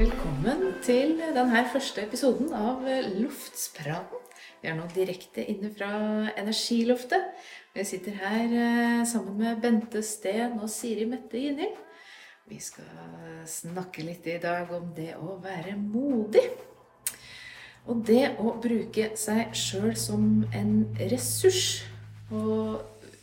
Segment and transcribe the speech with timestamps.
[0.00, 2.86] Velkommen til denne første episoden av
[3.18, 4.20] Loftspraten.
[4.60, 5.90] Vi er nå direkte inne fra
[6.40, 7.30] Energiloftet.
[7.76, 11.78] Vi sitter her eh, sammen med Bente Steen og Siri Mette Ginhild.
[12.50, 12.88] Vi skal
[13.46, 16.48] snakke litt i dag om det å være modig.
[17.88, 20.26] Og det å bruke seg sjøl som
[20.56, 20.74] en
[21.12, 21.84] ressurs.
[22.30, 22.80] Og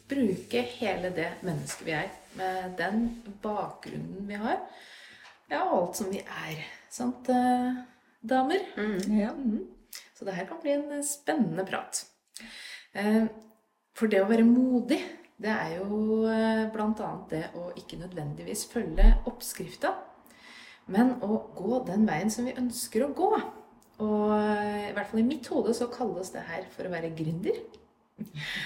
[0.08, 3.08] bruke hele det mennesket vi er, med den
[3.44, 4.62] bakgrunnen vi har.
[5.52, 6.62] Ja, alt som vi er.
[6.92, 7.84] Sant, damer?
[8.22, 8.68] damer?
[9.08, 9.32] Ja.
[9.32, 9.66] mm.
[10.18, 12.02] Så det her kan bli en spennende prat.
[12.98, 13.28] Eh,
[13.98, 15.00] For det å være modig,
[15.42, 17.12] det er jo eh, bl.a.
[17.30, 19.94] det å ikke nødvendigvis følge oppskrifta,
[20.94, 23.32] men å gå den veien som vi ønsker å gå.
[24.06, 27.14] Og eh, i hvert fall i mitt hode så kalles det her for å være
[27.18, 27.58] gründer.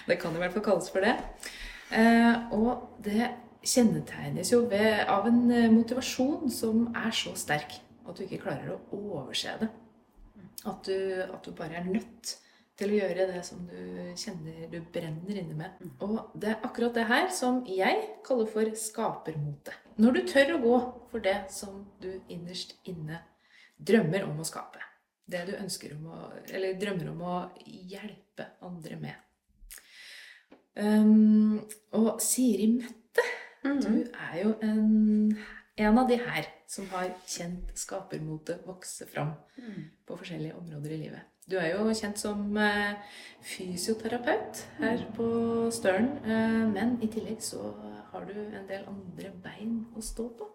[0.08, 1.16] Det kan i hvert fall kalles for det.
[1.92, 3.30] Eh, Og det
[3.62, 8.74] kjennetegnes jo ved, av en eh, motivasjon som er så sterk at du ikke klarer
[8.74, 9.70] å overse det.
[10.68, 10.96] At du,
[11.26, 12.36] at du bare er nødt
[12.82, 15.82] til å gjøre det som du kjenner du brenner inne med.
[16.02, 19.76] Og det er akkurat det her som jeg kaller for skapermote.
[20.02, 20.78] Når du tør å gå
[21.12, 23.22] for det som du innerst inne
[23.78, 24.82] drømmer om å skape.
[25.32, 29.28] Det du ønsker om å, eller drømmer om å hjelpe andre med.
[30.82, 31.60] Um,
[31.94, 33.26] og Siri Mette,
[33.64, 35.38] du er jo en,
[35.78, 39.36] en av de her som har kjent skapermotet vokse fram
[40.08, 41.28] på forskjellige områder i livet.
[41.50, 42.94] Du er jo kjent som uh,
[43.46, 45.28] fysioterapeut her på
[45.74, 47.74] Støren, uh, men i tillegg så
[48.12, 50.48] har du en del andre bein å stå på.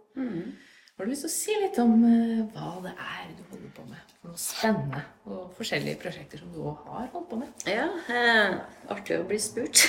[0.96, 3.82] Har du lyst til å si litt om uh, hva det er du holder på
[3.90, 4.14] med?
[4.22, 7.66] For noe spennende og forskjellige prosjekter som du òg har holdt på med?
[7.68, 8.56] Ja, eh,
[8.92, 9.86] artig å bli spurt.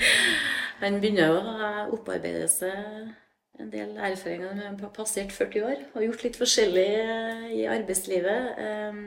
[0.82, 3.12] Han begynner jo å opparbeide seg
[3.56, 7.62] en del erfaringer når han har passert 40 år og gjort litt forskjellig eh, i
[7.72, 8.58] arbeidslivet.
[8.60, 9.04] Eh,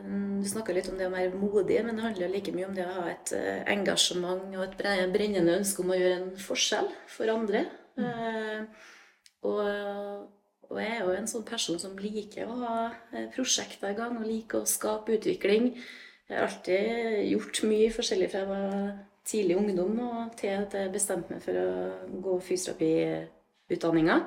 [0.00, 2.84] Du snakka litt om det å være modig, men det handler like mye om det
[2.86, 4.76] å ha et eh, engasjement og et
[5.12, 7.64] brennende ønske om å gjøre en forskjell for andre.
[7.98, 8.86] Eh,
[9.42, 9.60] Og,
[10.70, 12.74] og jeg er jo en sånn person som liker å ha
[13.12, 15.72] eh, prosjekter i gang og liker å skape utvikling.
[16.30, 18.92] Jeg har alltid gjort mye forskjellig fra jeg var
[19.26, 24.20] tidlig ungdom og til at jeg bestemte meg for å gå fysioterapiutdanninga.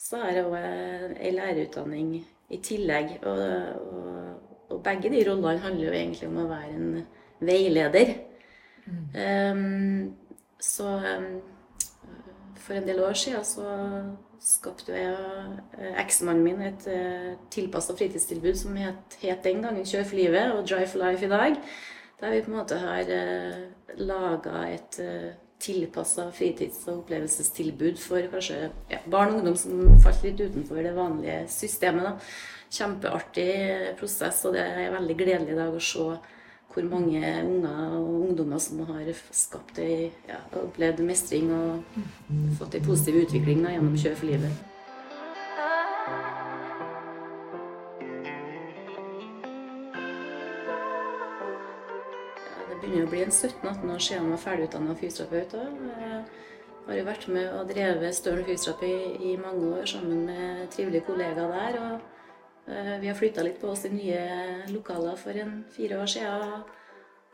[0.00, 2.12] Så har jeg òg ei lærerutdanning
[2.50, 3.20] i tillegg.
[3.22, 3.44] Og,
[3.94, 6.90] og, og begge de rollene handler jo egentlig om å være en
[7.46, 8.14] veileder.
[9.14, 10.16] Ehm,
[10.60, 11.30] så um,
[12.56, 13.68] for en del år siden så
[14.40, 19.84] skapte jeg og eh, eksmannen min et uh, tilpassa fritidstilbud som het, het den gangen
[19.84, 21.60] Kjør for livet og Drive for life i dag.
[22.20, 23.60] Der vi på en måte har uh,
[24.00, 25.00] laga et
[25.60, 30.94] tilpassa fritids- og opplevelsestilbud for kanskje ja, barn og ungdom som falt litt utenfor det
[30.96, 32.08] vanlige systemet.
[32.08, 32.14] Da.
[32.70, 33.52] Kjempeartig
[34.00, 36.06] prosess, og det er veldig gledelig i dag å se
[36.74, 41.82] hvor mange unger og ungdommer som har skapt ei, ja, opplevd mestring og
[42.58, 44.66] fått ei positiv utvikling da, gjennom Kjør for livet.
[52.68, 55.58] Det begynner å bli en 17-18 år siden jeg var ferdigutdanna fysioterapeut.
[55.58, 56.22] da.
[56.80, 61.06] Jeg har jo vært med og drevet Støren fysioterapi i mange år sammen med trivelige
[61.10, 61.82] kollegaer der.
[61.82, 62.19] og
[62.66, 64.20] Vi har flytta litt på oss i nye
[64.70, 66.60] lokaler for en fire år siden.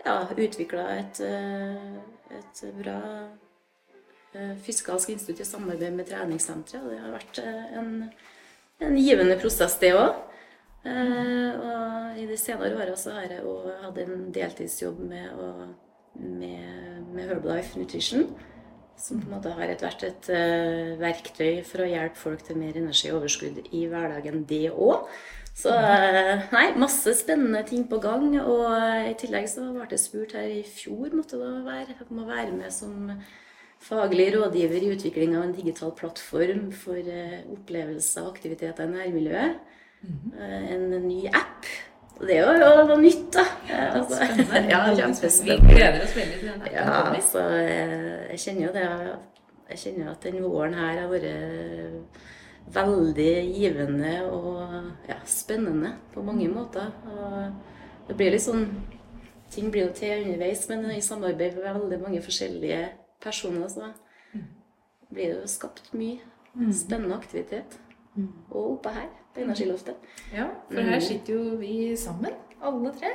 [0.07, 1.97] Ja, utvikla et, eh,
[2.37, 3.01] et bra
[4.35, 6.91] eh, fysikalsk institutt i samarbeid med treningssenteret.
[6.93, 7.91] Det har vært eh, en,
[8.87, 10.23] en givende prosess, det òg.
[10.87, 15.41] Og i de senere åra så har jeg òg hatt en deltidsjobb med,
[16.15, 18.29] med, med Herbalife Nutrition.
[18.97, 22.79] Som på en måte har vært et uh, verktøy for å hjelpe folk til mer
[22.81, 25.09] energi og overskudd i hverdagen, det òg.
[25.57, 28.31] Så uh, nei, masse spennende ting på gang.
[28.41, 32.25] Og uh, i tillegg så ble jeg spurt her i fjor måtte det være, om
[32.25, 33.13] å være med som
[33.83, 39.59] faglig rådgiver i utvikling av en digital plattform for eh, opplevelse og aktiviteter i nærmiljøet.
[40.07, 41.69] Eh, En ny app.
[42.17, 43.45] Det er jo noe nytt, da.
[43.69, 44.23] Ja, altså,
[44.71, 44.79] ja,
[45.45, 48.87] Vi gleder oss veldig til den appen Ja, altså, jeg, kjenner jo det
[49.69, 51.29] Jeg kjenner jo at den våren her har vært
[52.77, 54.63] veldig givende og
[55.07, 56.89] ja, spennende på mange måter.
[57.07, 58.69] Og det blir litt sånn
[59.53, 62.81] Ting blir jo til underveis, men i samarbeid med veldig mange forskjellige
[63.23, 63.93] personer så
[65.07, 67.77] blir det jo skapt mye spennende aktivitet.
[68.51, 69.97] Og oppe her, på Energiloftet.
[70.33, 72.33] Ja, for her sitter jo vi sammen,
[72.63, 73.11] alle tre.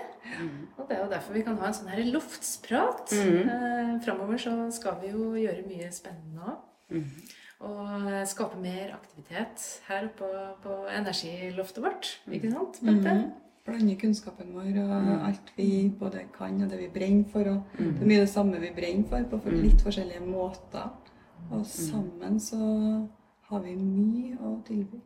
[0.77, 3.11] Og det er jo derfor vi kan ha en sånn her loftsprat.
[3.11, 3.49] Mm.
[3.49, 6.57] Eh, Framover så skal vi jo gjøre mye spennende òg.
[6.91, 7.29] Mhm.
[7.61, 10.29] Og skape mer aktivitet her oppe på,
[10.63, 12.07] på energiloftet vårt.
[12.31, 12.79] Ikke sant.
[12.81, 13.31] Bente?
[13.65, 15.25] Blande kunnskapen vår og Mm.
[15.27, 17.41] alt vi både kan og det vi brenner for.
[17.41, 17.93] Og Mm.
[17.93, 19.61] det er mye det samme vi brenner for, på Mm.
[19.61, 20.89] litt forskjellige måter.
[21.51, 23.07] Og sammen så
[23.51, 24.99] har vi mye å tilby.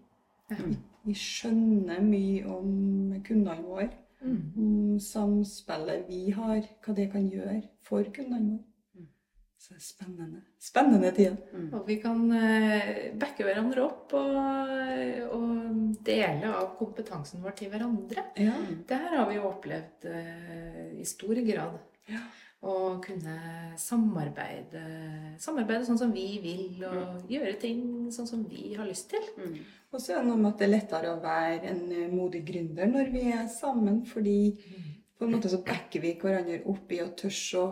[0.51, 0.57] Ja.
[0.61, 0.75] Vi,
[1.09, 3.91] vi skjønner mye om kundene våre,
[4.25, 4.37] Mm.
[4.57, 8.63] om samspillet vi har, hva det kan gjøre for kundene våre.
[8.95, 9.07] Mm.
[9.59, 10.39] Så det er spennende.
[10.65, 11.35] Spennende tider.
[11.75, 14.39] Og vi kan eh, backe hverandre opp og,
[15.35, 18.23] og dele av kompetansen vår til hverandre.
[18.41, 18.55] Ja.
[18.87, 21.77] Det her har vi jo opplevd eh, i stor grad.
[22.09, 22.23] Ja.
[22.65, 23.35] Å kunne
[23.77, 24.81] samarbeide,
[25.39, 29.21] samarbeide sånn som vi vil, og gjøre ting sånn som vi har lyst til.
[29.37, 29.59] Mm.
[29.93, 32.41] Og så er det noe med at det er lettere å være en eh, modig
[32.47, 34.55] gründer når vi er sammen, fordi
[35.15, 37.67] på en måte så backer vi hverandre opp i å tørs å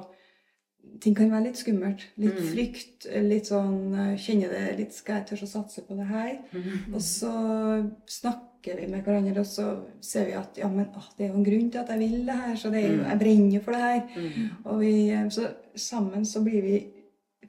[1.00, 2.02] Ting kan være litt skummelt.
[2.20, 2.48] Litt Mm.
[2.52, 3.06] frykt.
[3.24, 6.34] Litt sånn eh, Kjenner det litt Skal jeg tørre å satse på det her?
[6.52, 6.94] Mm.
[6.94, 7.32] Og så
[8.64, 9.66] snakker vi med hverandre, og så
[10.02, 12.26] ser vi at ja, men å, det er jo en grunn til at jeg vil
[12.26, 13.10] det her, så det er jo, Mm.
[13.10, 14.02] jeg brenner for det her.
[14.16, 14.50] Mm.
[14.66, 16.86] Og vi, eh, så sammen så blir vi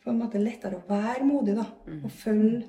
[0.04, 1.64] på en måte lettere å være modig, da.
[1.86, 2.04] Mm.
[2.04, 2.64] Og følge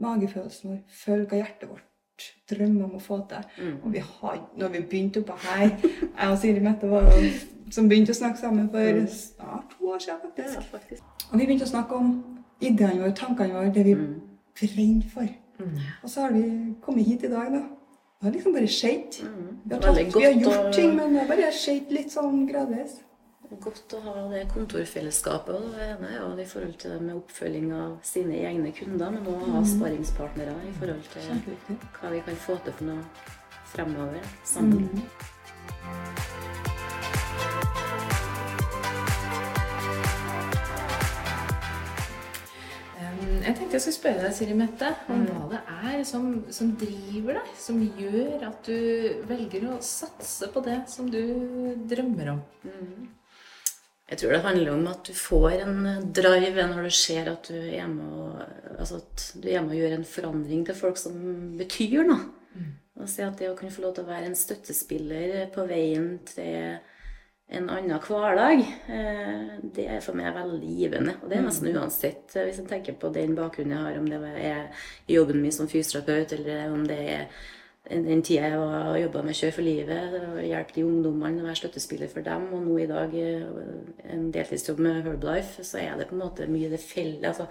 [0.00, 3.44] magefølelsen vår, følge hva hjertet vårt drømmer om å få til.
[3.62, 3.76] Mm.
[3.84, 7.30] Og vi har, når vi begynte oppå her Jeg og Siri Mette var jo
[7.70, 9.06] som begynte å snakke sammen for Mm.
[9.06, 10.70] snart to år siden, Ja, faktisk.
[10.72, 11.02] faktisk.
[11.32, 14.20] Og vi begynte å snakke om ideene våre, tankene våre, det vi Mm.
[14.60, 15.28] brenner for.
[15.58, 15.74] Mm.
[16.02, 16.44] Og så har vi
[16.84, 17.64] kommet hit i dag, da.
[18.18, 19.20] Det har liksom bare skjedd.
[19.22, 19.50] Mm.
[19.64, 22.98] Vi har, tatt, vi har gjort ting, men det har bare skjedd litt sånn gradvis.
[23.48, 25.54] Godt å ha det kontorfellesskapet.
[25.54, 29.14] og Det ene er jo i forhold til det med oppfølging av sine egne kunder,
[29.14, 31.56] men også ha sparingspartnere i forhold til
[31.96, 33.34] hva vi kan få til for noe
[33.72, 34.90] fremover sammen.
[34.92, 35.37] Mm.
[43.58, 45.28] Tenkte jeg skulle spørre deg, Siri Mette, om Mm.
[45.28, 45.60] hva det
[45.92, 51.10] er som, som driver deg, som gjør at du velger å satse på det som
[51.10, 51.20] du
[51.90, 52.42] drømmer om.
[52.64, 53.08] Mm.
[54.08, 57.58] Jeg tror det handler om at du får en drive når du ser at du
[57.60, 58.38] er med og,
[58.78, 59.02] altså
[59.42, 61.18] er med og gjør en forandring til folk som
[61.58, 62.22] betyr noe.
[62.98, 66.16] Og se at det å kunne få lov til å være en støttespiller på veien
[66.26, 66.80] til
[67.50, 68.60] en annen hverdag,
[68.92, 71.14] eh, det er for meg veldig givende.
[71.22, 74.06] Og det er nesten uansett, eh, hvis en tenker på den bakgrunnen jeg har, om
[74.10, 74.66] det er
[75.08, 77.24] jobben min som fysioterapeut, eller om det er
[77.88, 82.20] den tida jeg har jobba med Kjør for livet, hjelpe de ungdommene være støttespiller for
[82.26, 86.20] dem, og nå i dag eh, en deltidsjobb med Herbalife, så er det på en
[86.26, 87.46] måte mye det felles altså,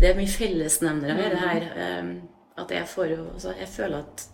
[0.00, 1.68] Det er mye fellesnevnere i det her.
[1.76, 2.14] eh,
[2.60, 4.28] At jeg får altså, Jeg føler at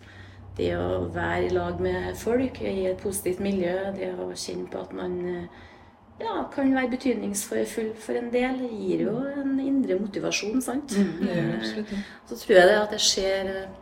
[0.57, 4.81] det å være i lag med folk i et positivt miljø, det å kjenne på
[4.81, 5.61] at man eh,
[6.21, 10.95] ja, kan være betydningsfull for en del, gir jo en indre motivasjon, sant?
[10.97, 11.93] Mm, det gjør absolutt.
[11.95, 12.01] ja.
[12.29, 13.77] Så tror jeg det at det skjer eh,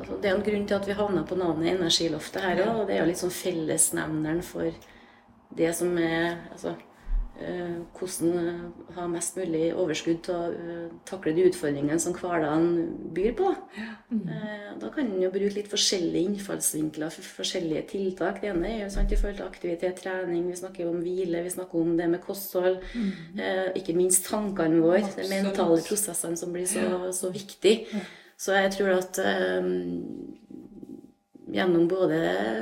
[0.00, 2.70] altså Det er en grunn til at vi havna på navnet Energiloftet her òg.
[2.80, 4.70] Og det er jo litt sånn fellesnevneren for
[5.56, 6.89] det som er altså, eh,
[7.40, 12.66] Hvordan eh, ha mest mulig overskudd til å eh, takle de utfordringene som hverdagen
[13.16, 13.50] byr på.
[14.12, 18.40] Eh, Da kan en jo bruke litt forskjellige innfallsvinkler for forskjellige tiltak.
[18.40, 21.50] Det ene er jo sant, i forhold til aktivitet, trening, vi snakker om hvile, vi
[21.56, 22.78] snakker om det med kosthold.
[23.36, 27.74] Eh, ikke minst tankene våre, de mentale prosessene som blir så, så viktig.
[28.40, 29.60] Så jeg tror at eh,
[31.54, 32.20] gjennom både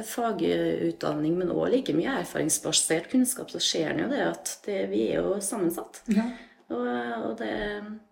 [0.09, 5.07] fagutdanning, men også like mye erfaringsbasert kunnskap, så ser en jo det at det, vi
[5.13, 6.03] er jo sammensatt.
[6.13, 6.27] Ja.
[6.69, 6.85] Og,
[7.31, 7.55] og det,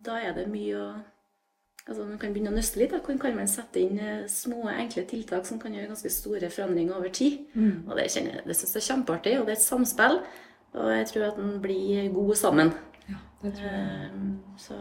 [0.05, 0.89] da er det mye å
[1.87, 2.91] Altså Man kan begynne å nøste litt.
[2.91, 6.97] Da kan man sette inn eh, små, enkle tiltak som kan gjøre ganske store forandringer
[6.99, 7.45] over tid?
[7.55, 7.85] Mm.
[7.87, 10.19] Og det, kjenner det syns jeg er kjempeartig, og det er et samspill.
[10.77, 12.73] Og jeg tror at en blir god sammen.
[13.09, 14.07] Ja, det tror jeg.
[14.07, 14.79] Eh, Så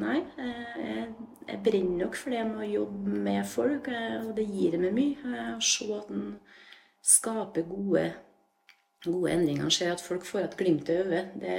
[0.00, 1.08] nei, eh, jeg,
[1.48, 4.94] jeg brenner nok for det med å jobbe med folk, eh, og det gir meg
[4.96, 5.34] mye.
[5.34, 6.38] eh, Å se at en
[7.02, 8.06] skaper gode,
[9.04, 9.70] gode endringer.
[9.74, 11.34] Se at folk får et glimt i øyet.
[11.42, 11.58] Det,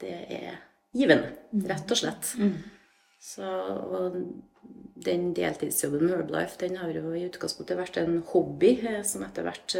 [0.00, 0.58] det er
[0.96, 1.32] givende,
[1.68, 2.32] rett og slett.
[2.38, 2.54] Mm.
[3.20, 4.18] Så, og
[5.08, 8.76] den deltidsjobben med Herbalife den har jo i utgangspunktet vært en hobby
[9.06, 9.76] som etter hvert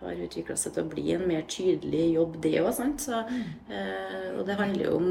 [0.00, 2.80] har utvikla seg til å bli en mer tydelig jobb, det òg.
[3.00, 3.22] Så,
[3.70, 5.10] eh, og det handler jo om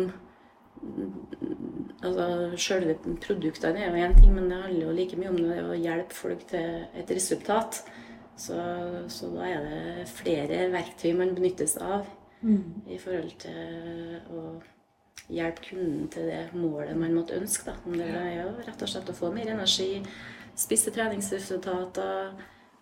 [2.04, 2.26] altså
[2.60, 5.78] Selve produktene er jo én ting, men det handler jo like mye om det å
[5.80, 7.82] hjelpe folk til et resultat.
[8.38, 8.60] Så,
[9.08, 12.06] så da er det flere verktøy man benyttes av
[12.46, 12.82] Mm.
[12.88, 14.42] i forhold til å
[15.34, 17.72] hjelpe kunden til det målet man måtte ønske.
[17.72, 17.94] Da.
[17.98, 20.04] Det er jo rett og slett å få mer energi,
[20.56, 22.36] spisse treningsresultater,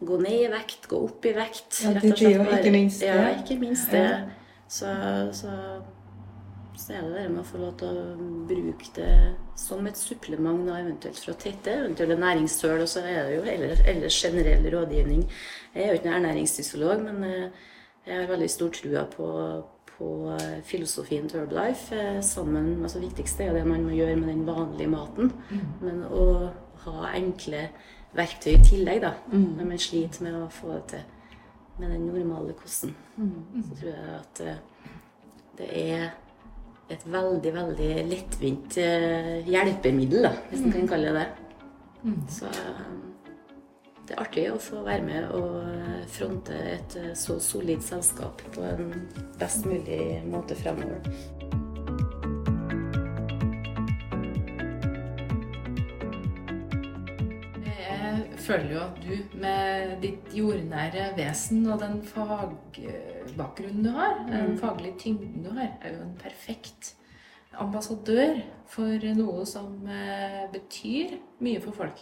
[0.07, 1.81] gå ned i vekt, gå opp i vekt.
[1.83, 3.09] Ja, rett det og slett bare- ikke minst det.
[3.11, 4.05] Ja, ikke minst det.
[4.73, 4.89] Så,
[5.37, 5.51] så,
[6.75, 8.15] så er det det med å få lov til å
[8.49, 9.09] bruke det
[9.59, 12.81] som et supplement, da, eventuelt for å tette eventuelle næringssøl.
[12.81, 15.27] Og så er det jo ellers, ellers generell rådgivning.
[15.75, 17.69] Jeg er jo ikke noen ernæringsfysiolog, men eh,
[18.07, 19.29] jeg har veldig stor trua på,
[19.93, 21.93] på eh, filosofien til Herbalife.
[21.95, 25.31] eh, Sammen, altså viktigste er det man må gjøre med den vanlige maten.
[25.85, 26.27] Men å
[26.87, 27.67] ha enkle
[28.13, 31.09] verktøy i tillegg, da, når man sliter med å få det til
[31.77, 32.95] med den normale kosten,
[33.63, 34.59] så tror jeg at eh,
[35.57, 36.03] det er
[36.93, 41.27] et veldig, veldig lettvint eh, hjelpemiddel, da, hvis man kan kalle det det.
[42.29, 42.85] Så eh,
[44.03, 48.91] det er artig å få være med og fronte et så solid selskap på en
[49.39, 51.62] best mulig måte fremover.
[58.43, 64.99] Føler jo at du med ditt jordnære vesen og den fagbakgrunnen du har, den faglige
[65.05, 66.93] tyngden du har, er jo en perfekt
[67.61, 71.99] ambassadør for noe som eh, betyr mye for folk.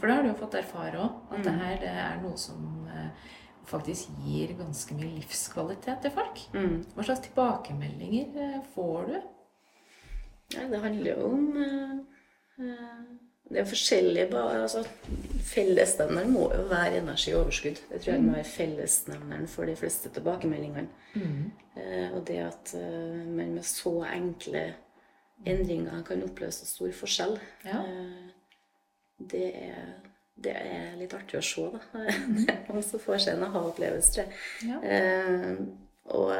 [0.00, 2.88] For det har du jo fått erfare òg, at det her det er noe som
[2.90, 3.10] eh,
[3.68, 6.42] faktisk gir ganske mye livskvalitet til folk.
[6.56, 6.76] Mm.
[6.96, 9.18] Hva slags tilbakemeldinger eh, får du?
[10.56, 11.42] Ja, det handler jo om
[13.48, 14.26] Det er forskjellig.
[14.28, 14.82] forskjellige altså,
[15.48, 17.78] Fellesnevneren må jo være energi og overskudd.
[17.90, 20.88] Det tror jeg må være fellesnevneren for de fleste tilbakemeldingene.
[21.78, 24.66] Eh, og det at eh, man med så enkle
[25.46, 27.78] endringer kan oppleve så stor forskjell, Ja.
[27.86, 28.30] eh,
[29.32, 29.84] det, er,
[30.44, 31.80] det er litt artig å se, da.
[32.74, 34.34] Og så får seg en aha-opplevelse, tror jeg.
[34.68, 34.82] Ja.
[34.82, 35.62] Eh,
[36.04, 36.34] og,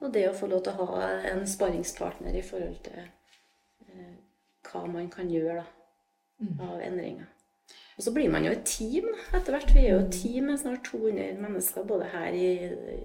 [0.00, 4.14] og det å få lov til å ha en sparringspartner i forhold til eh,
[4.70, 5.66] hva man kan gjøre da,
[6.40, 7.26] av endringer.
[7.98, 9.72] Og så blir man jo et team etter hvert.
[9.74, 12.50] Vi er jo et team med snart 200 mennesker, både her i,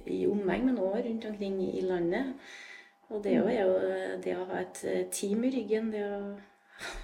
[0.05, 2.35] i omegn, men også rundt omkring i landet.
[3.09, 3.73] Og det er jo
[4.23, 6.19] det å ha et eh, team i ryggen, det å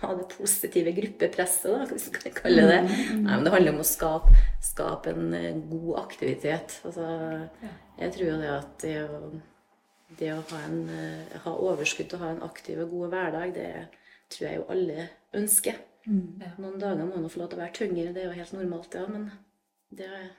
[0.02, 3.84] ha det positive gruppepresset, da, hvis vi kan kalle det Nei, men det handler om
[3.84, 4.34] å skape,
[4.66, 6.80] skape en eh, god aktivitet.
[6.88, 7.10] Altså,
[8.00, 9.20] jeg tror jo det at det å,
[10.22, 13.72] det å ha, en, eh, ha overskudd og ha en aktiv og god hverdag, det
[14.34, 15.78] tror jeg jo alle ønsker.
[16.10, 16.52] Ja.
[16.58, 18.96] Noen dager må man få lov til å være tyngre, det er jo helt normalt,
[18.98, 19.28] ja, men
[19.94, 20.30] det er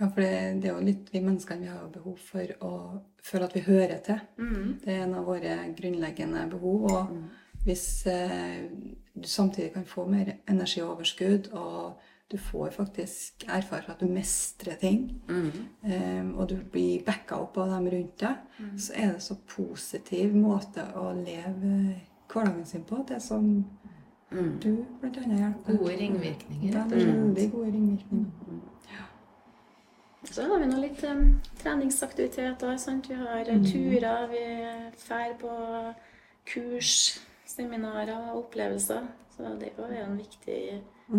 [0.00, 0.30] Ja, for det,
[0.62, 2.72] det er jo litt vi menneskene vi har behov for å
[3.22, 4.18] føle at vi hører til.
[4.82, 6.86] Det er en av våre grunnleggende behov.
[6.90, 7.12] Og
[7.62, 8.64] hvis eh,
[9.14, 12.00] du samtidig kan få mer energioverskudd, og
[12.32, 15.04] du får faktisk erfare at du mestrer ting,
[15.84, 18.42] eh, og du blir backa opp av dem rundt deg,
[18.80, 22.00] så er det så positiv måte å leve
[22.32, 23.04] hverdagen sin på.
[23.06, 23.52] Det som
[24.62, 25.10] du bl.a.
[25.10, 25.78] hjelper.
[25.78, 26.68] Gode ringvirkninger.
[26.68, 27.18] Ja, rett og er slett.
[27.22, 28.60] veldig gode ringvirkninger.
[30.32, 31.24] Så har vi nå litt um,
[31.62, 32.76] treningsaktiviteter.
[32.78, 33.10] Sant?
[33.10, 33.64] Vi har mm.
[33.66, 34.44] turer, vi
[35.02, 35.56] drar på
[36.48, 36.92] kurs,
[37.46, 39.10] seminarer, opplevelser.
[39.36, 40.60] Så det er jo en viktig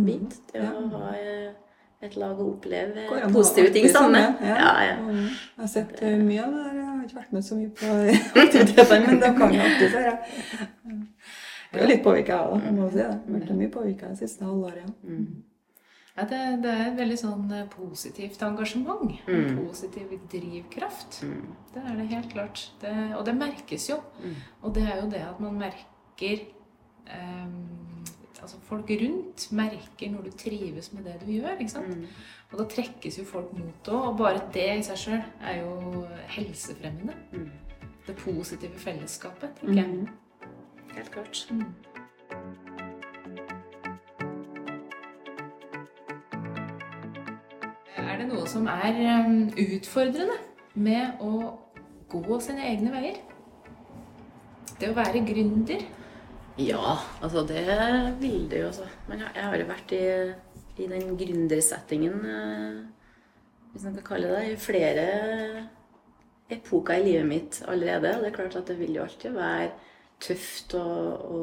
[0.05, 0.39] bit.
[0.53, 1.51] Det å ha eh,
[2.03, 4.38] et lag å oppleve positive ting sammen.
[4.41, 4.55] Ja.
[4.55, 4.98] Ja, ja.
[5.01, 5.27] Mm.
[5.27, 6.77] Jeg har sett eh, mye av det der.
[6.79, 7.96] Jeg har ikke vært med så mye på
[8.46, 10.15] aktivitetene, men det kan jo alltid være.
[11.74, 13.08] Jeg er litt påvirka jeg må si det.
[13.25, 14.86] Det har vært mye påvirka det siste halvåret.
[15.10, 15.24] Ja.
[16.13, 19.15] Ja, det, det er et veldig sånn eh, positivt engasjement.
[19.34, 21.24] En positiv drivkraft.
[21.74, 22.62] Det er det helt klart.
[22.84, 23.98] Det, og det merkes jo.
[24.62, 26.44] Og det er jo det at man merker
[27.10, 27.58] ehm,
[28.44, 31.53] Altså folk rundt merker når du trives med det du gjør.
[31.63, 31.94] ikke sant?
[32.51, 34.10] Og da trekkes jo folk mot det òg.
[34.12, 36.03] Og bare det i seg sjøl er jo
[36.36, 37.15] helsefremmende.
[38.06, 40.10] Det positive fellesskapet, tenker jeg.
[40.94, 41.48] Helt klart.
[47.98, 50.38] Er det noe som er um, utfordrende
[50.74, 51.54] med å
[52.14, 53.20] gå sine egne veier?
[54.78, 55.86] Det å være gründer.
[56.62, 57.64] Ja, altså det
[58.22, 58.68] vil det jo.
[58.70, 58.90] Altså.
[59.10, 60.04] Men jeg har jo vært i,
[60.84, 63.16] i den gründersettingen, eh,
[63.74, 65.08] hvis man kan kalle det, i flere
[66.54, 68.14] epoker i livet mitt allerede.
[68.14, 69.72] Og det er klart at det vil jo alltid være
[70.24, 70.84] tøft å,
[71.38, 71.42] å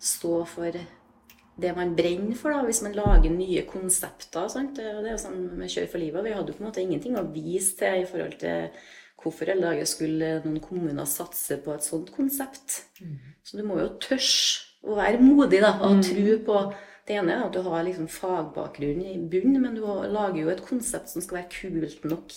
[0.00, 0.78] stå for
[1.58, 4.46] det man brenner for, da, hvis man lager nye konsepter.
[4.52, 4.78] Sant?
[4.78, 6.24] Det det er jo sånn med Kjør for livet.
[6.26, 8.68] Vi hadde jo på en måte ingenting å vise til i forhold til
[9.18, 12.84] hvorfor alle dager skulle noen kommuner satse på et sånt konsept.
[13.42, 16.60] Så du må jo tørre å være modig da, og tro på
[17.08, 20.62] det ene er at du har liksom fagbakgrunn i bunn, men du lager jo et
[20.62, 22.36] konsept som skal være kult nok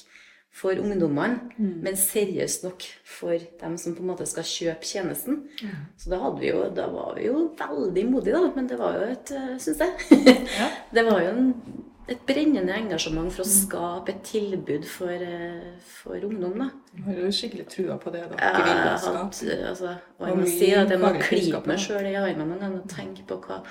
[0.51, 5.45] for ungdommene, men seriøst nok for dem som på en måte skal kjøpe tjenesten.
[5.97, 9.07] Så da, vi jo, da var vi jo veldig modige, da, men det var jo
[9.13, 9.31] et,
[9.63, 10.19] syns jeg.
[10.59, 10.67] Ja.
[10.95, 11.47] Det var jo en
[12.11, 16.57] et brennende engasjement for å skape et tilbud for, eh, for ungdom.
[16.59, 16.69] da.
[16.95, 18.37] Du har jo skikkelig trua på det da.
[18.37, 19.17] Har skape.
[19.17, 22.89] hatt, altså, og jeg må si at jeg må klype meg sjøl i armene og
[22.89, 23.61] tenke på hva,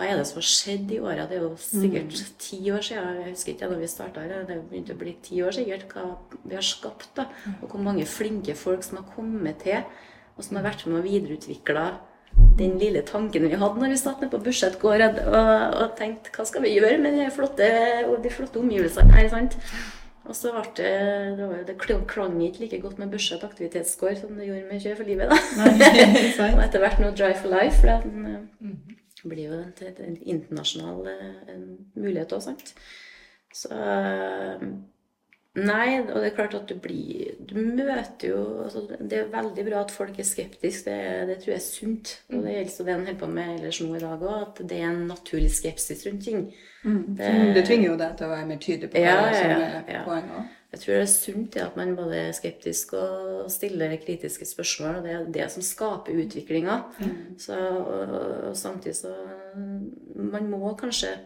[0.00, 1.26] hva er det som har skjedd i åra.
[1.28, 2.34] Det er jo sikkert Mm.
[2.40, 3.16] ti år siden.
[3.20, 4.44] Jeg husker ikke da vi starta her.
[4.48, 5.84] Det begynte å bli ti år sikkert.
[5.92, 7.08] Hva vi har skapt.
[7.14, 7.26] da,
[7.62, 9.84] Og hvor mange flinke folk som har kommet til,
[10.38, 11.90] og som har vært med og videreutvikla
[12.56, 16.44] den lille tanken vi hadde når vi satt nede på budsjettgård og, og tenkte hva
[16.46, 17.66] skal vi gjøre med de flotte,
[18.22, 19.28] de flotte omgivelsene her.
[19.28, 19.56] sant?
[20.28, 24.20] Og så ble det Det, var jo, det klang- ikke like godt med budsjett aktivitetsgård
[24.20, 25.28] som det gjorde med Kjør for livet.
[25.28, 25.36] da.
[26.54, 27.80] Og etter hvert noe Drive for Life.
[27.80, 28.26] For den
[28.62, 29.72] eh, blir jo en,
[30.06, 31.66] en, internasjonal eh, en
[31.98, 32.74] mulighet òg, sant.
[33.54, 33.74] Så
[35.58, 39.64] Nei, og det er klart at du blir Du møter jo altså, Det er veldig
[39.66, 40.92] bra at folk er skeptiske.
[40.94, 42.12] Det, det tror jeg er sunt.
[42.30, 44.62] Og det gjelder så det en holder på med ellers nå i dag òg, at
[44.70, 46.46] det er en naturlig skepsis rundt ting.
[46.84, 47.18] Mm.
[47.56, 49.82] Det tvinger jo deg til å være mer tydelig på hva Ja, det er ja,
[49.96, 50.06] ja.
[50.06, 50.38] poenget.
[50.38, 50.59] også.
[50.70, 55.00] Jeg tror det er sunt det at man både er skeptisk og stiller kritiske spørsmål.
[55.00, 56.76] og Det er det som skaper utviklinga.
[57.38, 58.14] Så, og,
[58.50, 59.14] og samtidig så
[60.14, 61.16] Man må kanskje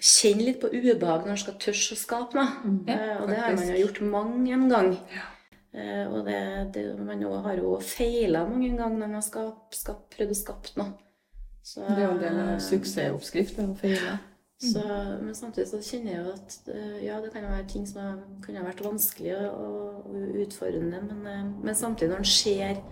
[0.00, 2.72] kjenne litt på ubehag når man skal tørre å skape noe.
[2.86, 4.94] Eh, og det har man jo gjort mang en gang.
[5.74, 6.40] Eh, og det,
[6.74, 10.94] det, man også har jo feila mange ganger når man har prøvd å skape noe.
[11.62, 14.18] Så, Det er jo en del av suksessoppskriften å feile.
[14.60, 14.82] Så,
[15.22, 18.60] men samtidig så kjenner jeg jo at eh, ja, det kan være ting som kunne
[18.60, 22.82] ha vært vanskelig og, og utfordrende, men, eh, men samtidig når en ser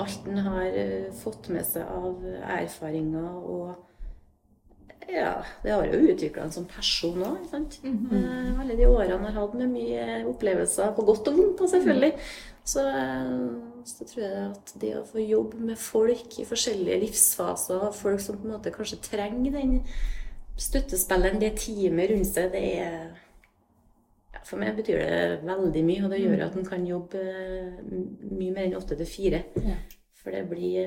[0.00, 2.22] alt en har eh, fått med seg av
[2.60, 3.72] erfaringer og
[5.10, 7.80] ja, det har jo utvikla en som person òg, sant.
[8.14, 12.12] Eh, Alle de årene jeg har hatt med mye opplevelser, på godt og vondt, selvfølgelig.
[12.70, 17.88] Så, eh, så tror jeg at det å få jobbe med folk i forskjellige livsfaser,
[17.96, 19.80] folk som på en måte kanskje trenger den
[20.60, 23.08] støttespilleren, det teamet rundt seg, det er
[24.34, 27.96] ja, For meg betyr det veldig mye, og det gjør at en kan jobbe eh,
[28.30, 29.42] mye mer enn åtte til fire.
[29.64, 29.80] Ja.
[30.20, 30.84] For det blir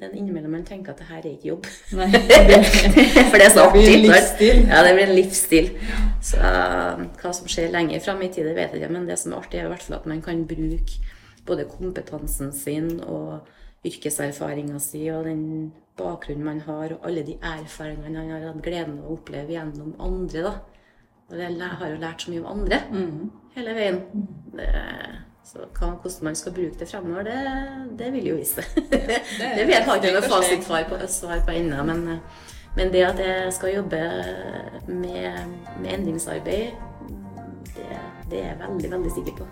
[0.00, 1.66] den det er innimellom man tenker at det her er ikke jobb.
[1.98, 2.60] Nei, det,
[3.28, 3.98] For det er så det blir artig.
[4.06, 4.60] livsstil.
[4.70, 5.68] Ja, det blir en livsstil.
[6.24, 8.92] Så uh, hva som skjer lenger fram i tid, det vet jeg ikke.
[8.96, 12.52] Men det som er artig, er i hvert fall at man kan bruke både kompetansen
[12.56, 13.44] sin og
[13.84, 15.44] yrkeserfaringa si og den
[16.00, 19.94] bakgrunnen man har, og alle de erfaringene han har hatt gleden av å oppleve gjennom
[20.00, 20.44] andre.
[20.48, 20.54] da.
[21.30, 22.80] Og jeg har jo lært så mye om andre
[23.54, 24.00] hele veien.
[24.56, 24.68] Det,
[25.46, 27.38] så hva, hvordan man skal bruke det fremover, det,
[27.98, 28.90] det vil jo vise seg.
[28.90, 32.20] det vet jeg ikke noe fasitsvar på, svar på ennå, men,
[32.76, 34.02] men det at jeg skal jobbe
[34.86, 36.89] med, med endringsarbeid,
[37.76, 37.86] det,
[38.30, 39.44] det er jeg veldig, veldig sikker på.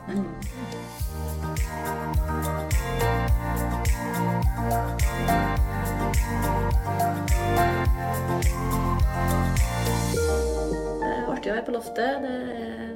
[10.99, 12.23] Det er artig å være på loftet.
[12.23, 12.95] Det er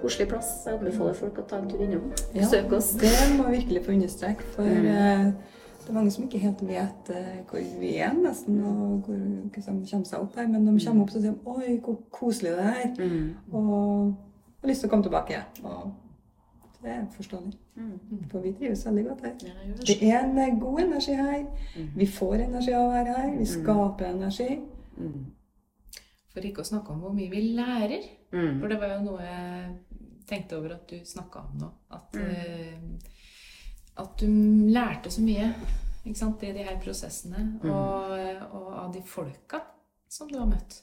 [0.00, 0.50] koselig plass.
[0.66, 2.10] Jeg anbefaler folk å ta en tur innom.
[2.34, 2.92] Ja, Besøke oss.
[3.00, 4.86] Det må jeg virkelig få understreke, for mm.
[4.86, 9.80] det er mange som ikke helt vet eh, hvor vi er nesten, og hvor hvordan
[9.82, 10.48] de kommer seg opp her.
[10.48, 13.30] Men når de kommer opp, så sier de 'oi, hvor koselig det er Mm.
[13.52, 14.14] og
[14.60, 15.42] har lyst til å komme tilbake.
[15.64, 15.90] Og
[16.82, 17.56] det er forståelig.
[18.30, 19.34] For vi trives veldig godt her.
[19.44, 21.44] Ja, Det er en eh, god energi her.
[21.96, 23.36] Vi får energi av å være her.
[23.38, 24.48] Vi skaper energi.
[24.96, 25.20] Mm.
[26.30, 28.06] For ikke å snakke om hvor mye vi lærer.
[28.32, 28.60] Mm.
[28.60, 29.70] For det var jo noe jeg
[30.30, 31.70] tenkte over at du snakka om nå.
[31.96, 34.26] At, uh, at du
[34.70, 35.50] lærte så mye
[36.04, 37.42] ikke sant, i de her prosessene.
[37.66, 38.14] Og,
[38.56, 39.64] og av de folka
[40.10, 40.80] som du har møtt.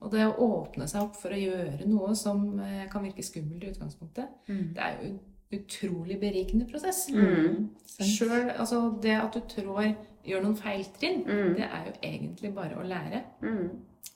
[0.00, 0.04] Mm.
[0.06, 3.64] Og det å åpne seg opp for å gjøre noe som eh, kan virke skummelt
[3.64, 4.74] i utgangspunktet, Mm.
[4.74, 5.18] det er jo en
[5.58, 7.08] utrolig berikende prosess.
[7.10, 7.70] Mm.
[7.86, 11.54] Selv, altså det at du trår, gjør noen feiltrinn, Mm.
[11.56, 13.22] det er jo egentlig bare å lære.
[13.42, 13.70] Mm.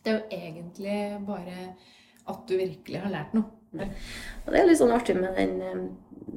[0.05, 1.75] Det er jo egentlig bare
[2.29, 3.45] at du virkelig har lært noe.
[4.47, 5.89] Og det er litt sånn artig med den, eh,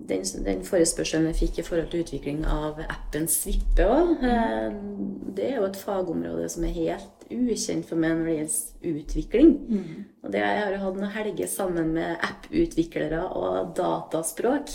[0.07, 4.15] den, den forespørselen jeg fikk i forhold til utvikling av appen Svippe òg.
[5.35, 9.51] Det er jo et fagområde som er helt ukjent for meg når det gjelder utvikling.
[10.23, 14.73] Og det jeg har hatt noen helger sammen med app-utviklere og dataspråk.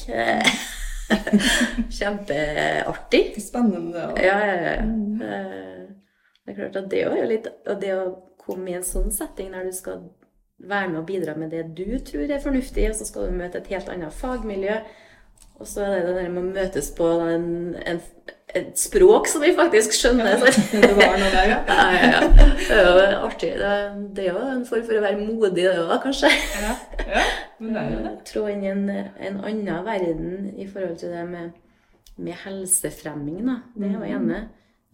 [1.98, 3.24] Kjempeartig.
[3.42, 4.12] Spennende.
[4.12, 4.82] Og, Ja, ja, ja.
[4.86, 5.18] Mm.
[6.40, 8.04] Det er klart at det er jo litt Og det å
[8.40, 10.08] komme i en sånn setting der du skal
[10.60, 13.60] være med og bidra med det du tror er fornuftig, og så skal du møte
[13.60, 14.76] et helt annet fagmiljø,
[15.60, 17.46] og så er det det der med å møtes på en,
[17.86, 18.00] en,
[18.54, 20.38] et språk som vi faktisk skjønner.
[20.40, 20.64] Så.
[20.72, 21.58] det var noe der, ja.
[21.70, 22.48] Ja, ja, ja.
[22.60, 23.50] Det er jo artig.
[24.16, 26.30] Det, er jo en form for å være modig, det òg, kanskje.
[26.60, 26.74] Ja,
[27.06, 27.24] ja,
[27.60, 28.14] men det er jo det.
[28.30, 31.56] Trå inn i en, en annen verden i forhold til det med,
[32.18, 33.40] med helsefremming.
[33.46, 33.56] Da.
[33.76, 34.44] Det er jo ene.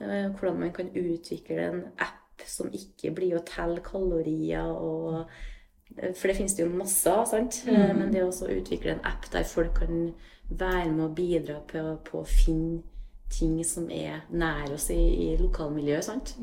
[0.02, 5.24] Eh, Hvordan man kan utvikle en app som ikke blir å telle kalorier og
[5.96, 7.62] For det finnes det jo masse av, sant.
[7.70, 10.10] Eh, Men det å utvikle en app der folk kan
[10.50, 12.82] være med og bidra på, på å finne
[13.30, 16.04] ting som er nær oss i, i lokalmiljøet.
[16.04, 16.36] sant?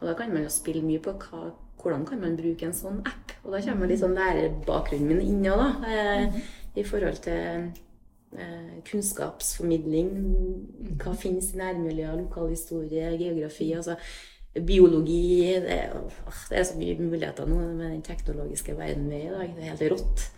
[0.00, 3.00] Og da kan man jo spille mye på hva, hvordan kan man bruke en sånn
[3.06, 3.32] app.
[3.44, 5.94] Og da kommer litt sånn lærerbakgrunnen min inn òg, da.
[5.94, 6.38] Eh,
[6.76, 7.70] I forhold til
[8.36, 10.08] eh, kunnskapsformidling.
[11.02, 13.72] Hva finnes i nærmiljøet, lokalhistorie, geografi.
[13.74, 13.96] altså
[14.54, 19.24] Biologi det åh, det er så mye muligheter nå med den teknologiske verden vi er
[19.26, 19.54] i dag.
[19.56, 20.28] Det er helt rått.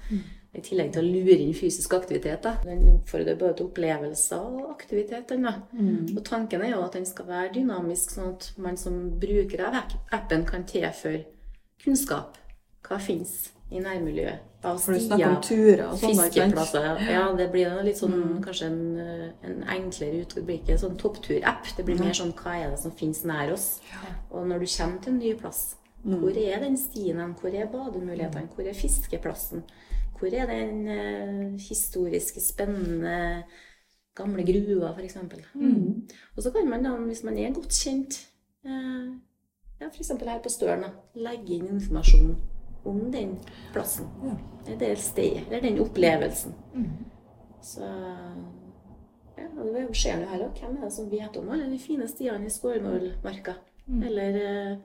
[0.56, 2.42] I tillegg til å lure inn fysisk aktivitet.
[2.42, 2.54] da.
[2.64, 5.28] Den oppfordrer både til opplevelser og aktivitet.
[5.28, 5.54] Da.
[6.16, 9.82] Og tanken er jo at den skal være dynamisk, sånn at man som bruker av
[10.16, 11.24] appen kan tilføre
[11.84, 12.38] kunnskap.
[12.86, 17.00] Hva fins i nærmiljøet av stier, turer fiskeplasser.
[17.10, 20.34] Ja, det blir litt sånn kanskje en, eh, en enklere ut.
[20.34, 21.66] Det blir ikke sånn toppturapp.
[21.76, 23.80] Det blir mer sånn hva er det som fins nær oss.
[24.30, 27.34] Og når du kommer til en ny plass, hvor er den stien hen?
[27.34, 28.48] Hvor er bademulighetene?
[28.54, 29.64] Hvor er fiskeplassen?
[30.16, 33.44] Hvor er den eh, historiske, spennende
[34.16, 35.18] gamle gruva, f.eks.?
[35.54, 36.08] Mm.
[36.36, 38.20] Og så kan man da, hvis man er godt kjent,
[38.64, 39.12] eh,
[39.80, 40.12] ja, f.eks.
[40.22, 42.36] her på Støren, legge inn informasjon
[42.86, 43.36] om den
[43.74, 44.08] plassen.
[44.24, 44.36] Ja.
[44.78, 46.54] det stedet, eller den opplevelsen.
[47.62, 47.86] Så
[49.36, 50.60] ja, og det skjer jo her òg.
[50.60, 53.56] Hvem er det som vet om alle de fine stiene i Skårmålmarka?
[54.06, 54.78] Eller uh,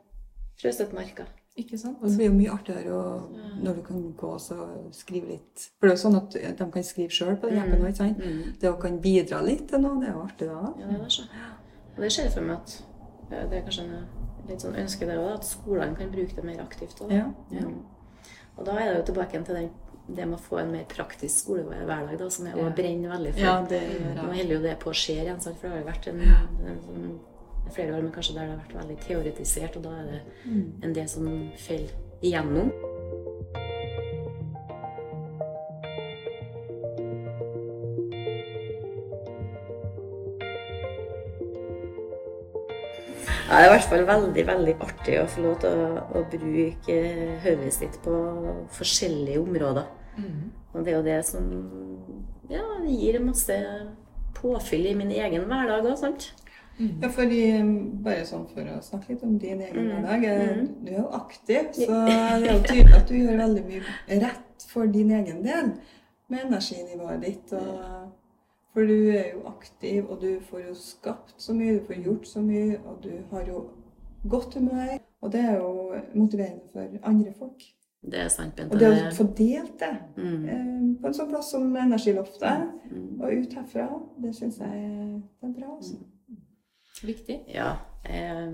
[0.61, 1.25] Frøstøtmarka?
[1.59, 1.97] Ikke sant?
[1.99, 2.99] Og det blir jo mye artigere
[3.61, 5.65] når du kan gå og skrive litt.
[5.79, 7.83] For det er jo sånn at de kan skrive sjøl på den appen.
[7.89, 8.23] ikke sant?
[8.61, 10.71] Det å kan bidra litt til noe, det er jo artig da.
[10.79, 11.27] Ja, det er så.
[11.91, 12.77] Og det ser jeg for meg at
[13.31, 14.05] det er kanskje en
[14.49, 16.99] litt sånn ønske der òg, at skolene kan bruke det mer aktivt.
[17.03, 17.09] da.
[17.13, 17.67] Ja, ja.
[18.57, 19.69] Og da er det jo tilbake til den,
[20.11, 22.69] det med å få en mer praktisk skolehverdag, da, som jeg ja.
[22.75, 23.43] brenner veldig for.
[23.45, 24.15] Ja, det gjør jeg.
[24.17, 26.23] Nå holder jo det på å skje igjen, for det har jo vært en,
[26.71, 27.05] en sånn
[27.69, 30.21] flere år, men kanskje der det har vært veldig teoretisert, og da er det
[30.83, 31.27] en del som
[31.61, 32.71] faller igjennom.
[43.51, 46.21] Ja, det er i hvert fall veldig veldig artig å få lov til å, å
[46.31, 46.99] bruke
[47.43, 48.13] hodet sitt på
[48.77, 49.89] forskjellige områder.
[50.71, 51.49] Og det er jo det som
[52.51, 53.57] ja, det gir masse
[54.37, 56.29] påfyll i min egen hverdag òg, sant?
[57.01, 57.41] Ja, fordi
[58.03, 60.23] Bare sånn for å snakke litt om din egen hverdag.
[60.57, 60.67] Mm.
[60.85, 64.65] Du er jo aktiv, så det er jo tydelig at du gjør veldig mye rett
[64.71, 65.71] for din egen del
[66.29, 67.53] med energinivået ditt.
[67.53, 67.83] Og,
[68.73, 72.27] for du er jo aktiv, og du får jo skapt så mye, du får gjort
[72.27, 73.65] så mye, og du har jo
[74.29, 74.97] godt humør.
[75.21, 77.61] Og det er jo motiverende for andre folk.
[78.01, 78.73] Det er sant, Bente.
[78.73, 80.45] Og det å få delt det Mm.
[80.49, 82.71] eh, på en sånn plass som Energiloftet,
[83.19, 83.85] og ut herfra,
[84.23, 84.67] det syns jeg
[85.43, 85.75] er- bra.
[85.77, 85.95] altså.
[87.03, 87.39] Viktig.
[87.53, 87.71] Ja.
[88.03, 88.47] Eh,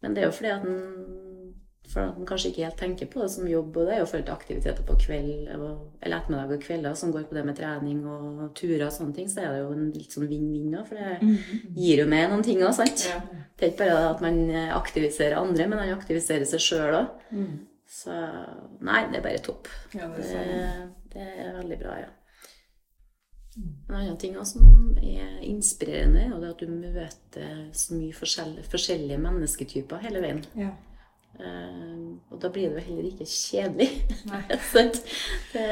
[0.00, 1.54] men det er jo fordi at en,
[1.90, 4.06] for at en kanskje ikke helt tenker på det som jobb, og det er jo
[4.06, 8.04] forhold til aktiviteter på kveld eller ettermiddag og kvelder som går på det med trening
[8.06, 11.00] og turer og sånne ting, så er det jo en litt sånn vinn-vinn òg, for
[11.00, 11.34] det
[11.76, 13.08] gir jo med noen ting òg, sant?
[13.10, 13.18] Ja.
[13.58, 14.38] Det er ikke bare at man
[14.78, 17.10] aktiviserer andre, men man aktiviserer seg sjøl òg.
[17.90, 18.14] Så
[18.86, 19.66] nei, det er bare topp.
[19.98, 20.90] Ja, det er Det, sånn.
[21.10, 22.10] det er veldig bra, ja.
[23.56, 29.18] En annen ting også som er inspirerende, er at du møter så mye forskjellige, forskjellige
[29.18, 30.44] mennesketyper hele veien.
[30.58, 30.70] Ja.
[31.40, 33.88] Uh, og da blir det jo heller ikke kjedelig.
[35.52, 35.66] Det,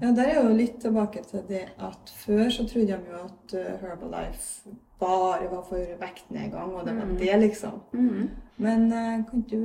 [0.00, 3.54] Ja, der er jo litt tilbake til det at før så trodde de jo at
[3.58, 7.82] eh, Herbalife bare var for vektnedgang, og det var det, liksom.
[7.92, 8.30] mm.
[8.60, 9.60] Men eh, kan du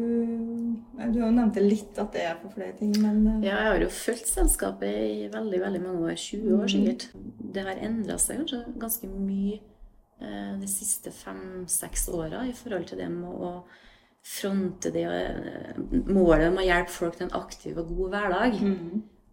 [1.00, 3.58] eh, Du har jo nevnt litt at det er for flere ting, men eh, Ja,
[3.60, 6.20] jeg har jo fulgt selskapet i veldig veldig mange år.
[6.20, 7.10] 20 år sikkert.
[7.56, 9.64] Det har endra seg kanskje ganske mye
[10.16, 13.50] de siste fem-seks åra i forhold til det med å
[14.24, 15.04] fronte det
[16.08, 18.56] målet om å hjelpe folk til en aktiv og god hverdag.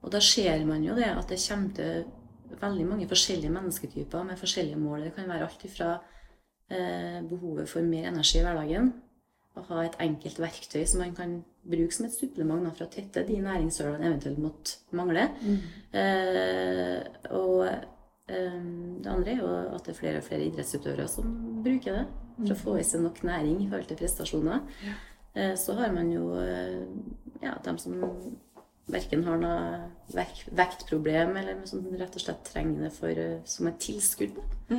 [0.03, 2.03] Og da ser man jo det at det kommer til
[2.61, 5.07] veldig mange forskjellige mennesketyper med forskjellige mål.
[5.07, 5.93] Det kan være alt ifra
[6.71, 8.93] eh, behovet for mer energi i hverdagen,
[9.57, 11.35] å ha et enkelt verktøy som man kan
[11.69, 15.29] bruke som et supplement for å tette de næringshullene eventuelt måtte mangle.
[15.93, 17.03] Eh,
[17.37, 18.61] og eh,
[19.03, 22.07] det andre er jo at det er flere og flere idrettsutøvere som bruker det
[22.39, 24.63] for å få i seg nok næring i forhold til prestasjoner.
[25.35, 26.81] Eh, så har man jo eh,
[27.43, 28.01] ja, dem som
[28.93, 33.69] verken har noe vek vektproblem, eller som rett og slett trenger det for, eh, som
[33.71, 34.35] et tilskudd.
[34.37, 34.77] da.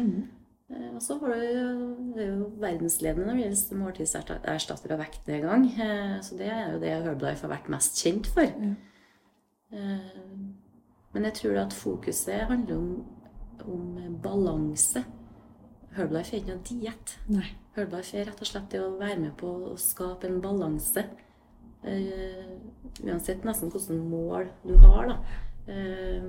[0.72, 5.66] Eh, Og så har du det jo verdensledende når det gjelder måltidserstatter og vektnedgang.
[5.80, 8.46] Eh, Så det er jo det Herbalife har vært mest kjent for.
[8.60, 8.76] Mm.
[11.14, 13.06] Men jeg tror at fokuset handler om,
[13.66, 15.02] om balanse.
[15.98, 17.18] Herbalife er ikke noen diett.
[17.76, 21.06] Herbalife er rett og slett det å være med på å skape en balanse
[21.84, 22.46] Eh,
[23.04, 25.16] uansett nesten hvilke mål du har, da.
[25.68, 26.24] Eh,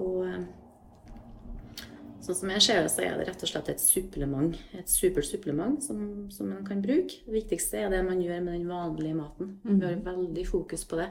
[0.00, 0.46] og eh,
[2.22, 4.54] sånn som jeg ser det, så er det rett og slett et supplement.
[4.78, 7.22] Et supert supplement som, som man kan bruke.
[7.26, 9.56] Det viktigste er det man gjør med den vanlige maten.
[9.64, 11.08] Vi har veldig fokus på det.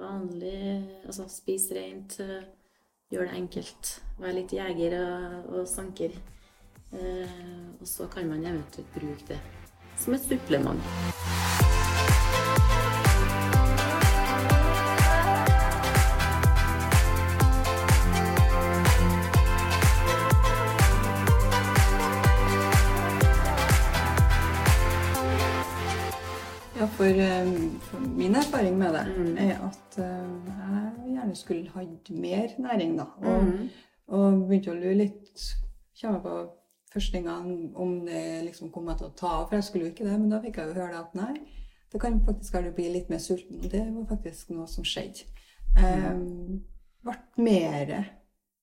[0.00, 0.58] Vanlig,
[1.04, 2.42] altså spis rent, eh,
[3.14, 3.94] gjør det enkelt.
[4.20, 6.18] Vær litt jeger og, og sanker.
[6.90, 7.40] Eh,
[7.78, 9.40] og så kan man eventuelt bruke det
[10.00, 11.59] som et supplement.
[27.00, 27.50] For, eh,
[27.88, 29.36] for min erfaring med det Mm.
[29.38, 33.04] er at eh, jeg gjerne skulle hatt mer næring, da.
[33.22, 33.68] Og, Mm.
[34.08, 35.56] og begynte å lure litt
[36.00, 36.50] Kommer på
[36.94, 39.90] første gang om det liksom kom jeg til å ta av, for jeg skulle jo
[39.92, 40.20] ikke det.
[40.20, 41.34] Men da fikk jeg jo høre det at nei,
[41.92, 43.60] det kan faktisk være du blir litt mer sulten.
[43.64, 45.24] Og det var faktisk noe som skjedde.
[45.76, 46.62] Um,
[47.04, 48.06] ble mer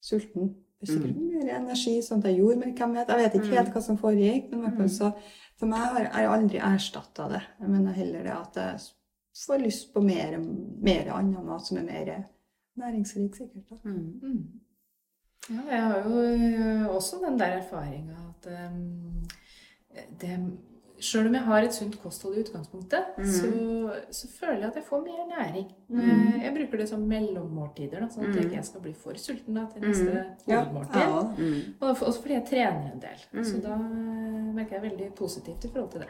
[0.02, 0.56] sulten.
[0.86, 2.74] Sikkert mer energi, sånn at jeg gjorde mer.
[2.78, 3.10] Hvem vet?
[3.10, 4.52] Jeg vet ikke helt hva som foregikk.
[4.54, 5.12] Men i så
[5.58, 7.42] for meg har jeg aldri erstatta det.
[7.62, 8.86] Jeg mener heller det at jeg
[9.46, 10.38] får lyst på mer,
[10.86, 12.12] mer annen mat som er mer
[12.78, 13.70] næringsrik, sikkert.
[13.70, 13.76] da.
[13.84, 14.20] Mm.
[14.22, 14.62] Mm.
[15.50, 19.24] Ja, jeg har jo også den der erfaringa at um,
[20.22, 20.32] det
[21.00, 23.50] Sjøl om jeg har et sunt kosthold i utgangspunktet, så,
[24.10, 25.68] så føler jeg at jeg får mer næring.
[25.94, 26.40] Mm.
[26.42, 29.68] Jeg bruker det som mellommåltider, da, sånn at jeg ikke skal bli for sulten da,
[29.74, 30.98] til neste Ja, hovedmåltid.
[30.98, 31.22] ja, Ja.
[31.38, 31.60] Mm.
[31.82, 33.46] Og også fordi jeg trener en del.
[33.46, 36.10] Så da eh, merker jeg veldig positivt i forhold til det.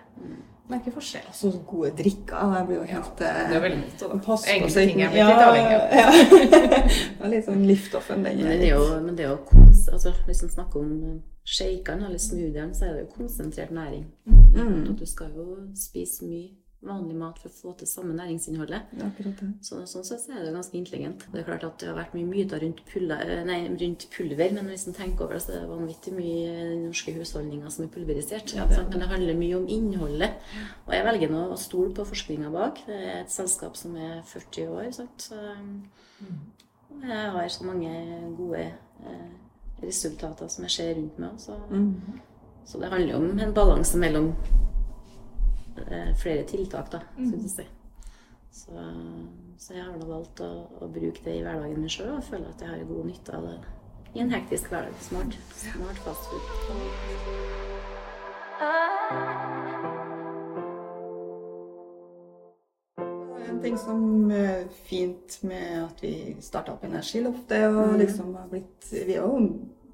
[0.71, 1.27] Merker forskjell.
[1.35, 2.55] Så gode drikker.
[2.57, 4.17] Jeg blir jo helt ja, Det er veldig godt, da.
[4.25, 4.89] Pass på seg.
[4.89, 7.29] ting jeg blitt litt avhengig av.
[7.31, 8.39] Litt sånn liftoffen, den.
[8.43, 12.09] Men det er jo, men det er jo kons, altså, Hvis man snakker om shakene
[12.09, 14.07] eller smoothiene, så er det jo konsentrert næring.
[14.27, 14.89] Mm.
[14.91, 16.55] At Du skal jo spise mye
[16.87, 18.91] vanlig mat for å få til samme næringsinnholdet.
[18.93, 19.47] Det det.
[19.65, 21.23] Så, sånn sett så er det ganske intelligent.
[21.33, 24.85] Det er klart at det har vært mye myter rundt, eh, rundt pulver, men hvis
[24.87, 26.51] man tenker over det, så er det vanvittig mye
[26.83, 28.53] norske husholdninger som er pulverisert.
[28.53, 28.91] Ja, det er sant?
[28.93, 30.37] Men det handler mye om innholdet.
[30.85, 32.83] Og jeg velger nå å stole på forskninga bak.
[32.85, 34.91] Det er et selskap som er 40 år.
[34.91, 35.31] Sant?
[35.31, 35.41] Så,
[37.01, 37.91] jeg har så mange
[38.37, 39.27] gode eh,
[39.81, 41.29] resultater som jeg ser rundt meg.
[41.39, 41.95] Så, Mm.
[42.65, 44.33] så det handler jo om en balanse mellom
[45.87, 47.63] eh, flere tiltak, da, skal vi si.
[48.51, 48.71] Så,
[49.57, 50.49] så jeg har da valgt å,
[50.81, 53.43] å bruke det i hverdagen min sjøl og føler at jeg har god nytte av
[53.45, 53.59] det
[54.15, 54.93] i en hektisk hverdag.
[55.05, 56.47] Smart, smart fast food.
[63.49, 68.89] En ting som er fint med at vi starta opp Energiloftet og liksom har blitt
[68.91, 69.37] Vi er jo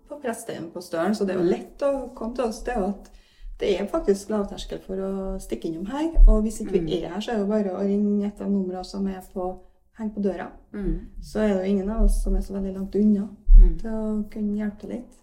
[0.09, 2.63] på prestehjem på Støren, så det er jo lett å komme til oss.
[2.65, 3.11] Det er jo at
[3.59, 6.09] det er faktisk lavterskel for å stikke innom her.
[6.27, 8.83] Og hvis ikke vi er her, så er det bare å ringe et av numrene
[8.85, 9.47] som er på
[9.99, 10.49] heng på døra.
[10.73, 11.21] Mm.
[11.21, 13.77] Så er det jo ingen av oss som er så veldig langt unna Mm.
[13.79, 15.19] til å kunne hjelpe litt.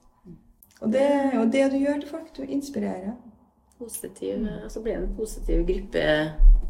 [0.80, 2.28] Og det er jo det du gjør til folk.
[2.36, 3.16] Du inspirerer.
[3.78, 5.66] Positiv, og så blir det en positiv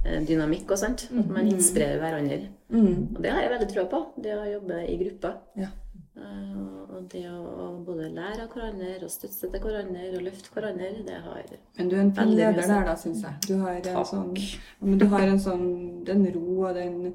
[0.04, 0.70] gruppedynamikk.
[0.70, 1.08] Og sant?
[1.18, 2.48] At man inspirerer hverandre.
[2.70, 3.16] Mm.
[3.16, 4.00] Og det har jeg veldig tro på.
[4.22, 5.38] Det å jobbe i grupper.
[5.56, 5.68] Ja.
[6.16, 6.56] Eh,
[6.90, 11.20] Og det å både lære av hverandre og støtte til hverandre og løfte hverandre, det
[11.24, 11.44] har
[11.78, 13.34] Men du er en fin leder der, da, syns jeg.
[13.48, 14.06] Du har en Takk.
[14.06, 14.34] sånn,
[14.80, 17.14] men du har en sånn den ro og den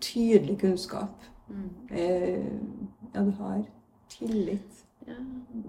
[0.00, 1.20] tydelig kunnskap.
[1.48, 1.68] mm.
[1.90, 2.44] Eh,
[3.14, 3.62] ja, du har
[4.08, 4.84] tillit.
[5.06, 5.14] Ja,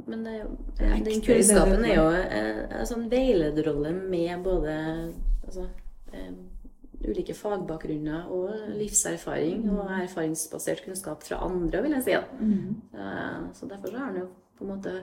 [0.08, 0.46] men det
[1.06, 4.76] den kunnskapen er jo eh, en sånn veilederrolle med både
[5.46, 5.83] altså, eh,
[7.04, 8.50] ulike fagbakgrunner og
[8.80, 12.12] livserfaring og erfaringsbasert kunnskap fra andre, vil jeg si.
[12.12, 12.24] da.
[12.94, 14.94] Eh, Så derfor så har han jo på en måte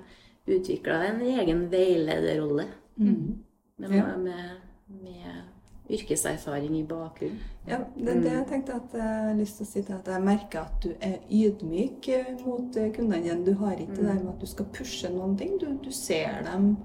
[0.49, 4.17] utvikla en egen veilederrolle med, Ja.
[4.17, 5.43] med, med
[5.91, 7.39] yrkeserfaring i bakgrunn.
[7.69, 10.07] Ja, det er det jeg tenkte at jeg har lyst til å si til at
[10.09, 13.45] jeg merker at du er ydmyk eh, mot eh, kundene dine.
[13.45, 15.59] Du har ikke det der med at du skal pushe noen ting.
[15.61, 16.77] Du, du ser dem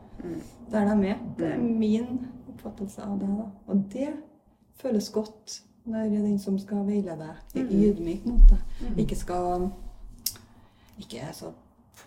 [0.71, 1.19] der de er.
[1.38, 2.25] Det er min
[2.65, 3.30] oppfattelse av det.
[3.30, 3.47] Da.
[3.67, 4.10] Og det
[4.82, 8.60] føles godt når den som skal veilede er ydmyk mot det.
[8.97, 9.69] Ikke skal
[10.99, 11.51] Ikke er så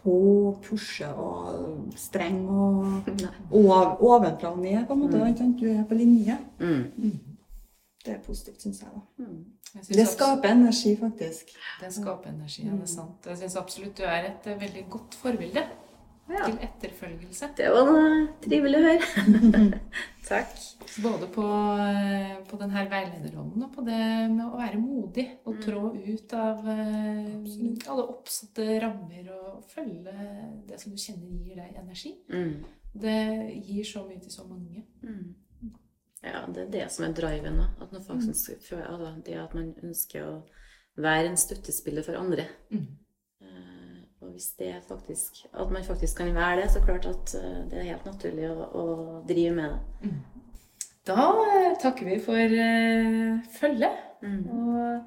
[0.02, 3.02] på, pushe og streng og,
[3.52, 4.26] og
[4.58, 5.36] ned, på en måte.
[5.38, 5.60] sant?
[5.60, 6.38] Du er på linje.
[6.60, 7.18] Mm.
[8.04, 8.90] Det er positivt, syns jeg.
[8.94, 9.26] da.
[9.74, 11.50] Det skaper energi, faktisk.
[11.80, 13.26] Det skaper energi, ja, det er sant.
[13.26, 15.64] Jeg syns absolutt du er et eh, veldig godt forbilde
[16.28, 16.44] Ja.
[16.44, 17.48] til etterfølgelse.
[17.56, 19.78] Det var noe trivelig å høre.
[20.28, 20.50] Takk.
[21.02, 21.44] Både på,
[21.80, 24.00] eh, på denne veilederrollen og på det
[24.32, 27.86] med å være modig og trå ut av Absolutt.
[27.88, 30.14] alle oppsatte rammer og følge
[30.68, 32.12] det som du kjenner gir deg energi.
[32.28, 32.54] Mm.
[32.98, 33.16] Det
[33.64, 34.84] gir så mye til så mange.
[35.02, 35.34] Mm.
[36.24, 37.60] Ja, det er det som er driven.
[37.80, 40.32] At, føler- altså, det at man ønsker å
[40.98, 42.48] være en støttespiller for andre.
[44.18, 44.26] Mm.
[44.26, 47.78] Og hvis det faktisk, at man faktisk kan være det, så klart at eh, det
[47.78, 48.84] er helt naturlig å, å
[49.28, 50.12] drive med det.
[51.08, 54.04] Da eh, takker vi for uh, følget.
[54.22, 54.42] Mm.
[54.50, 55.00] Og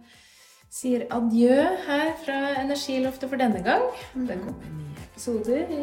[0.71, 3.83] sier adjø her fra Energiloftet for denne gang.
[4.15, 5.81] Det kommer nye episoder i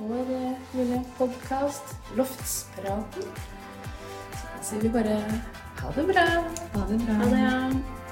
[0.00, 0.32] vår
[0.74, 3.30] lille podkast Loftspraten.
[4.34, 5.20] Så sier vi bare
[5.78, 6.26] ha det bra.
[6.74, 7.20] Ha det bra.
[7.22, 8.05] Ha det.